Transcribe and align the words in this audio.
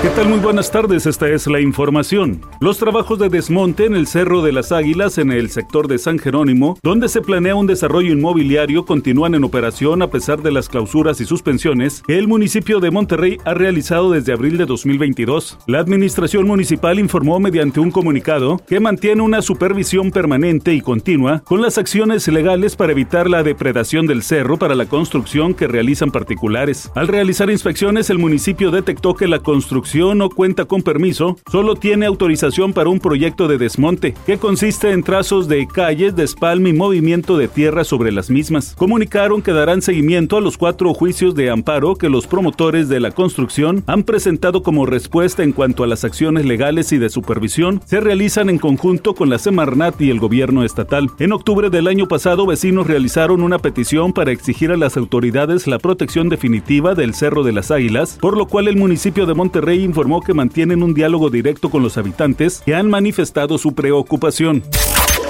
¿Qué 0.00 0.10
tal? 0.10 0.28
Muy 0.28 0.38
buenas 0.38 0.70
tardes, 0.70 1.06
esta 1.06 1.28
es 1.28 1.48
la 1.48 1.60
información. 1.60 2.40
Los 2.60 2.78
trabajos 2.78 3.18
de 3.18 3.28
desmonte 3.28 3.84
en 3.84 3.96
el 3.96 4.06
Cerro 4.06 4.42
de 4.42 4.52
las 4.52 4.70
Águilas 4.70 5.18
en 5.18 5.32
el 5.32 5.50
sector 5.50 5.88
de 5.88 5.98
San 5.98 6.20
Jerónimo, 6.20 6.78
donde 6.84 7.08
se 7.08 7.20
planea 7.20 7.56
un 7.56 7.66
desarrollo 7.66 8.12
inmobiliario, 8.12 8.84
continúan 8.84 9.34
en 9.34 9.42
operación 9.42 10.00
a 10.02 10.06
pesar 10.08 10.40
de 10.40 10.52
las 10.52 10.68
clausuras 10.68 11.20
y 11.20 11.24
suspensiones 11.24 12.04
que 12.06 12.16
el 12.16 12.28
municipio 12.28 12.78
de 12.78 12.92
Monterrey 12.92 13.38
ha 13.44 13.54
realizado 13.54 14.12
desde 14.12 14.32
abril 14.32 14.56
de 14.56 14.66
2022. 14.66 15.58
La 15.66 15.80
administración 15.80 16.46
municipal 16.46 17.00
informó 17.00 17.40
mediante 17.40 17.80
un 17.80 17.90
comunicado 17.90 18.58
que 18.68 18.78
mantiene 18.78 19.22
una 19.22 19.42
supervisión 19.42 20.12
permanente 20.12 20.74
y 20.74 20.80
continua 20.80 21.40
con 21.40 21.60
las 21.60 21.76
acciones 21.76 22.28
legales 22.28 22.76
para 22.76 22.92
evitar 22.92 23.28
la 23.28 23.42
depredación 23.42 24.06
del 24.06 24.22
cerro 24.22 24.58
para 24.58 24.76
la 24.76 24.86
construcción 24.86 25.54
que 25.54 25.66
realizan 25.66 26.12
particulares. 26.12 26.88
Al 26.94 27.08
realizar 27.08 27.50
inspecciones, 27.50 28.10
el 28.10 28.18
municipio 28.18 28.70
detectó 28.70 29.14
que 29.14 29.26
la 29.26 29.40
construcción 29.40 29.87
no 29.94 30.28
cuenta 30.28 30.66
con 30.66 30.82
permiso, 30.82 31.38
solo 31.50 31.74
tiene 31.74 32.06
autorización 32.06 32.72
para 32.72 32.90
un 32.90 33.00
proyecto 33.00 33.48
de 33.48 33.56
desmonte, 33.56 34.14
que 34.26 34.36
consiste 34.36 34.90
en 34.92 35.02
trazos 35.02 35.48
de 35.48 35.66
calles, 35.66 36.14
despalme 36.14 36.70
y 36.70 36.72
movimiento 36.74 37.38
de 37.38 37.48
tierra 37.48 37.84
sobre 37.84 38.12
las 38.12 38.28
mismas. 38.28 38.74
Comunicaron 38.76 39.40
que 39.40 39.52
darán 39.52 39.80
seguimiento 39.80 40.36
a 40.36 40.40
los 40.40 40.58
cuatro 40.58 40.92
juicios 40.92 41.34
de 41.34 41.50
amparo 41.50 41.96
que 41.96 42.10
los 42.10 42.26
promotores 42.26 42.88
de 42.88 43.00
la 43.00 43.12
construcción 43.12 43.82
han 43.86 44.02
presentado 44.02 44.62
como 44.62 44.84
respuesta 44.84 45.42
en 45.42 45.52
cuanto 45.52 45.84
a 45.84 45.86
las 45.86 46.04
acciones 46.04 46.44
legales 46.44 46.92
y 46.92 46.98
de 46.98 47.08
supervisión 47.08 47.80
se 47.86 48.00
realizan 48.00 48.50
en 48.50 48.58
conjunto 48.58 49.14
con 49.14 49.30
la 49.30 49.38
Semarnat 49.38 50.00
y 50.00 50.10
el 50.10 50.20
gobierno 50.20 50.64
estatal. 50.64 51.10
En 51.18 51.32
octubre 51.32 51.70
del 51.70 51.86
año 51.86 52.08
pasado, 52.08 52.46
vecinos 52.46 52.86
realizaron 52.86 53.42
una 53.42 53.58
petición 53.58 54.12
para 54.12 54.32
exigir 54.32 54.70
a 54.70 54.76
las 54.76 54.96
autoridades 54.96 55.66
la 55.66 55.78
protección 55.78 56.28
definitiva 56.28 56.94
del 56.94 57.14
Cerro 57.14 57.42
de 57.42 57.52
las 57.52 57.70
Águilas, 57.70 58.18
por 58.20 58.36
lo 58.36 58.46
cual 58.46 58.68
el 58.68 58.76
municipio 58.76 59.24
de 59.24 59.34
Monterrey 59.34 59.77
informó 59.80 60.20
que 60.20 60.34
mantienen 60.34 60.82
un 60.82 60.94
diálogo 60.94 61.30
directo 61.30 61.70
con 61.70 61.82
los 61.82 61.96
habitantes 61.98 62.62
que 62.64 62.74
han 62.74 62.88
manifestado 62.88 63.58
su 63.58 63.74
preocupación. 63.74 64.62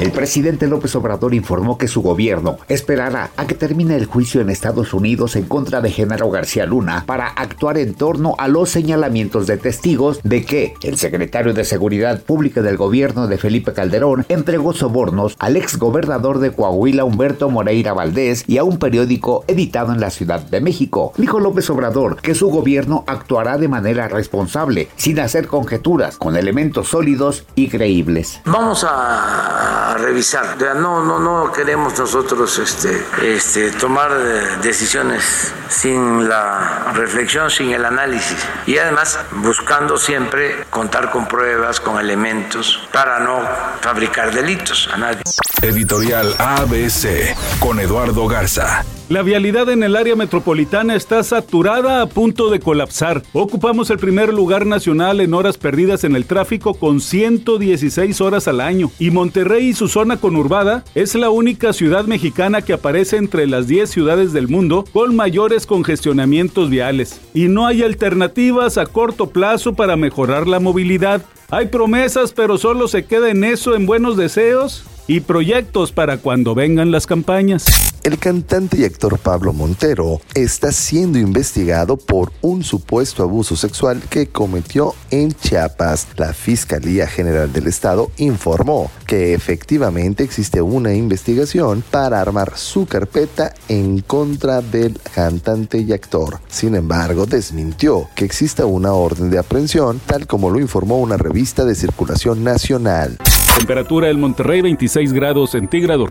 El 0.00 0.12
presidente 0.12 0.66
López 0.66 0.96
Obrador 0.96 1.34
informó 1.34 1.76
que 1.76 1.86
su 1.86 2.00
gobierno 2.00 2.56
esperará 2.70 3.32
a 3.36 3.46
que 3.46 3.54
termine 3.54 3.96
el 3.96 4.06
juicio 4.06 4.40
en 4.40 4.48
Estados 4.48 4.94
Unidos 4.94 5.36
en 5.36 5.44
contra 5.44 5.82
de 5.82 5.90
Genaro 5.90 6.30
García 6.30 6.64
Luna 6.64 7.04
para 7.04 7.26
actuar 7.26 7.76
en 7.76 7.92
torno 7.92 8.34
a 8.38 8.48
los 8.48 8.70
señalamientos 8.70 9.46
de 9.46 9.58
testigos 9.58 10.18
de 10.22 10.46
que 10.46 10.72
el 10.82 10.96
secretario 10.96 11.52
de 11.52 11.66
Seguridad 11.66 12.22
Pública 12.22 12.62
del 12.62 12.78
gobierno 12.78 13.26
de 13.26 13.36
Felipe 13.36 13.74
Calderón 13.74 14.24
entregó 14.30 14.72
sobornos 14.72 15.36
al 15.38 15.58
ex 15.58 15.76
gobernador 15.76 16.38
de 16.38 16.52
Coahuila 16.52 17.04
Humberto 17.04 17.50
Moreira 17.50 17.92
Valdés 17.92 18.44
y 18.46 18.56
a 18.56 18.64
un 18.64 18.78
periódico 18.78 19.44
editado 19.48 19.92
en 19.92 20.00
la 20.00 20.08
Ciudad 20.08 20.40
de 20.40 20.62
México. 20.62 21.12
Dijo 21.18 21.40
López 21.40 21.68
Obrador 21.68 22.16
que 22.22 22.34
su 22.34 22.48
gobierno 22.48 23.04
actuará 23.06 23.58
de 23.58 23.68
manera 23.68 24.08
responsable, 24.08 24.88
sin 24.96 25.20
hacer 25.20 25.46
conjeturas, 25.46 26.16
con 26.16 26.36
elementos 26.36 26.88
sólidos 26.88 27.44
y 27.54 27.68
creíbles. 27.68 28.40
Vamos 28.46 28.86
a 28.88 29.89
revisar. 29.94 30.56
No, 30.76 31.04
no, 31.04 31.18
no 31.18 31.52
queremos 31.52 31.98
nosotros 31.98 32.58
este, 32.58 33.04
este, 33.22 33.70
tomar 33.72 34.12
eh, 34.12 34.56
decisiones 34.62 35.52
sin 35.68 36.28
la 36.28 36.92
reflexión, 36.94 37.50
sin 37.50 37.70
el 37.72 37.84
análisis. 37.84 38.38
Y 38.66 38.78
además 38.78 39.18
buscando 39.36 39.96
siempre 39.96 40.64
contar 40.70 41.10
con 41.10 41.26
pruebas, 41.26 41.80
con 41.80 41.98
elementos, 41.98 42.88
para 42.92 43.20
no 43.20 43.40
fabricar 43.80 44.32
delitos 44.32 44.88
a 44.92 44.96
nadie. 44.96 45.22
Editorial 45.62 46.34
ABC 46.38 47.36
con 47.58 47.80
Eduardo 47.80 48.26
Garza. 48.26 48.84
La 49.10 49.22
vialidad 49.22 49.68
en 49.70 49.82
el 49.82 49.96
área 49.96 50.14
metropolitana 50.14 50.94
está 50.94 51.24
saturada 51.24 52.00
a 52.00 52.06
punto 52.06 52.48
de 52.48 52.60
colapsar. 52.60 53.24
Ocupamos 53.32 53.90
el 53.90 53.98
primer 53.98 54.32
lugar 54.32 54.66
nacional 54.66 55.20
en 55.20 55.34
horas 55.34 55.58
perdidas 55.58 56.04
en 56.04 56.14
el 56.14 56.26
tráfico 56.26 56.74
con 56.74 57.00
116 57.00 58.20
horas 58.20 58.46
al 58.46 58.60
año. 58.60 58.92
Y 59.00 59.10
Monterrey 59.10 59.70
y 59.70 59.72
su 59.72 59.88
zona 59.88 60.18
conurbada 60.18 60.84
es 60.94 61.16
la 61.16 61.28
única 61.28 61.72
ciudad 61.72 62.04
mexicana 62.04 62.62
que 62.62 62.72
aparece 62.72 63.16
entre 63.16 63.48
las 63.48 63.66
10 63.66 63.90
ciudades 63.90 64.32
del 64.32 64.46
mundo 64.46 64.84
con 64.92 65.16
mayores 65.16 65.66
congestionamientos 65.66 66.70
viales. 66.70 67.20
Y 67.34 67.48
no 67.48 67.66
hay 67.66 67.82
alternativas 67.82 68.78
a 68.78 68.86
corto 68.86 69.30
plazo 69.30 69.74
para 69.74 69.96
mejorar 69.96 70.46
la 70.46 70.60
movilidad. 70.60 71.20
Hay 71.50 71.66
promesas, 71.66 72.30
pero 72.30 72.58
solo 72.58 72.86
se 72.86 73.06
queda 73.06 73.28
en 73.28 73.42
eso, 73.42 73.74
en 73.74 73.86
buenos 73.86 74.16
deseos 74.16 74.84
y 75.08 75.18
proyectos 75.18 75.90
para 75.90 76.18
cuando 76.18 76.54
vengan 76.54 76.92
las 76.92 77.08
campañas. 77.08 77.89
El 78.02 78.18
cantante 78.18 78.78
y 78.78 78.84
actor 78.84 79.18
Pablo 79.18 79.52
Montero 79.52 80.22
está 80.34 80.72
siendo 80.72 81.18
investigado 81.18 81.98
por 81.98 82.32
un 82.40 82.64
supuesto 82.64 83.22
abuso 83.22 83.56
sexual 83.56 84.00
que 84.08 84.26
cometió 84.28 84.94
en 85.10 85.32
Chiapas. 85.32 86.06
La 86.16 86.32
Fiscalía 86.32 87.06
General 87.06 87.52
del 87.52 87.66
Estado 87.66 88.10
informó 88.16 88.90
que 89.06 89.34
efectivamente 89.34 90.24
existe 90.24 90.62
una 90.62 90.94
investigación 90.94 91.84
para 91.90 92.22
armar 92.22 92.56
su 92.56 92.86
carpeta 92.86 93.52
en 93.68 94.00
contra 94.00 94.62
del 94.62 94.98
cantante 95.14 95.78
y 95.78 95.92
actor. 95.92 96.40
Sin 96.48 96.76
embargo, 96.76 97.26
desmintió 97.26 98.08
que 98.14 98.24
exista 98.24 98.64
una 98.64 98.94
orden 98.94 99.28
de 99.28 99.38
aprehensión, 99.38 100.00
tal 100.06 100.26
como 100.26 100.48
lo 100.48 100.58
informó 100.58 100.98
una 101.00 101.18
revista 101.18 101.66
de 101.66 101.74
circulación 101.74 102.42
nacional. 102.44 103.18
Temperatura 103.58 104.08
en 104.08 104.18
Monterrey 104.18 104.62
26 104.62 105.12
grados 105.12 105.50
centígrados. 105.50 106.10